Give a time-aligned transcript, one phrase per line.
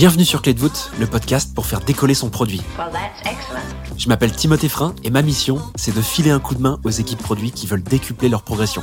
[0.00, 2.62] Bienvenue sur Clé de voûte, le podcast pour faire décoller son produit.
[3.98, 6.90] Je m'appelle Timothée Frein et ma mission, c'est de filer un coup de main aux
[6.90, 8.82] équipes produits qui veulent décupler leur progression.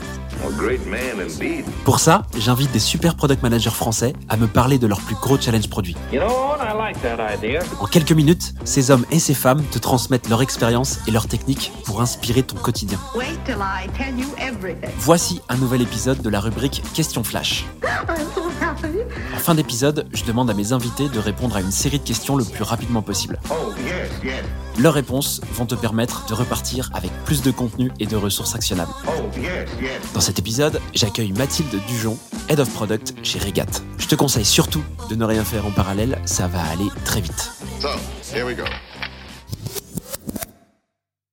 [1.86, 5.40] Pour ça, j'invite des super product managers français à me parler de leurs plus gros
[5.40, 5.96] challenges produits.
[7.80, 11.72] En quelques minutes, ces hommes et ces femmes te transmettent leur expérience et leurs techniques
[11.86, 13.00] pour inspirer ton quotidien.
[15.00, 17.66] Voici un nouvel épisode de la rubrique Question Flash.
[19.34, 22.36] En fin d'épisode, je demande à mes invités de répondre à une série de questions
[22.36, 23.40] le plus rapidement possible.
[24.80, 28.92] Leurs réponses vont te permettre de repartir avec plus de contenu et de ressources actionnables.
[30.14, 32.18] Dans cet épisode, j'accueille Mathilde Dujon,
[32.50, 33.82] Head of Product chez Regat.
[33.98, 37.52] Je te conseille surtout de ne rien faire en parallèle, ça va aller très vite.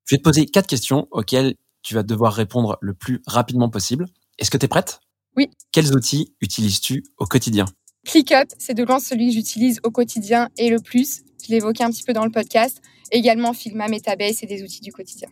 [0.07, 4.07] Je vais te poser quatre questions auxquelles tu vas devoir répondre le plus rapidement possible.
[4.39, 5.01] Est-ce que tu es prête?
[5.37, 5.51] Oui.
[5.73, 7.67] Quels outils utilises-tu au quotidien?
[8.05, 11.23] ClickUp, c'est de loin celui que j'utilise au quotidien et le plus.
[11.49, 12.81] Je évoqué un petit peu dans le podcast.
[13.11, 15.29] Également Figma, Metabase et des outils du quotidien.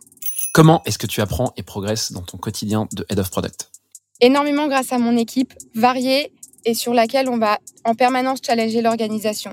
[0.53, 3.71] Comment est-ce que tu apprends et progresses dans ton quotidien de Head of Product?
[4.21, 6.31] Énormément grâce à mon équipe variée
[6.65, 9.51] et sur laquelle on va en permanence challenger l'organisation.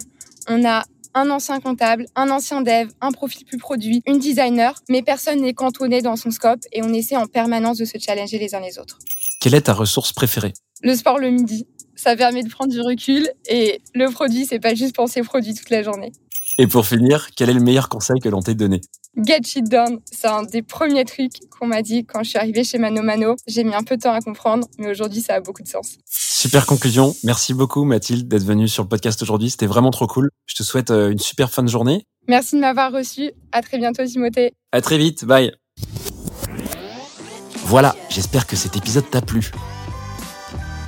[0.49, 5.03] On a un ancien comptable, un ancien dev, un profil plus produit, une designer, mais
[5.03, 8.55] personne n'est cantonné dans son scope et on essaie en permanence de se challenger les
[8.55, 8.99] uns les autres.
[9.41, 10.53] Quelle est ta ressource préférée?
[10.83, 11.67] Le sport le midi.
[11.97, 15.71] Ça permet de prendre du recul et le produit, c'est pas juste penser produit toute
[15.71, 16.13] la journée.
[16.59, 18.83] Et pour finir, quel est le meilleur conseil que l'on t'ait donné?
[19.17, 22.65] Get shit done, c'est un des premiers trucs qu'on m'a dit quand je suis arrivée
[22.65, 23.35] chez Mano Mano.
[23.47, 25.97] J'ai mis un peu de temps à comprendre, mais aujourd'hui, ça a beaucoup de sens.
[26.07, 27.15] Super conclusion.
[27.25, 29.51] Merci beaucoup, Mathilde, d'être venue sur le podcast aujourd'hui.
[29.51, 30.31] C'était vraiment trop cool.
[30.47, 32.05] Je te souhaite euh, une super fin de journée.
[32.29, 33.33] Merci de m'avoir reçu.
[33.53, 34.53] À très bientôt, Timothée.
[34.73, 35.25] À très vite.
[35.25, 35.53] Bye.
[37.71, 39.53] Voilà, j'espère que cet épisode t'a plu.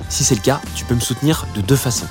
[0.09, 2.09] Si c'est le cas, tu peux me soutenir de deux façons.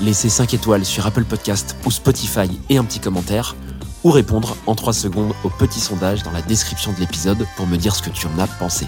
[0.00, 3.56] Laisser 5 étoiles sur Apple Podcast ou Spotify et un petit commentaire,
[4.04, 7.76] ou répondre en 3 secondes au petit sondage dans la description de l'épisode pour me
[7.76, 8.86] dire ce que tu en as pensé.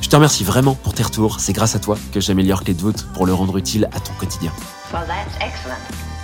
[0.00, 2.80] Je te remercie vraiment pour tes retours, c'est grâce à toi que j'améliore Clé de
[2.80, 4.50] voûte pour le rendre utile à ton quotidien.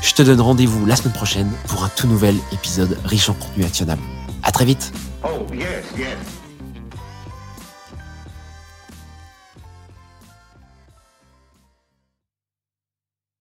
[0.03, 3.65] Je te donne rendez-vous la semaine prochaine pour un tout nouvel épisode riche en contenu
[3.65, 4.03] actionnable.
[4.43, 4.93] À très vite.
[5.22, 6.16] Oh, yes, yes.